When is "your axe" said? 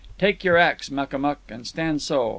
0.43-0.89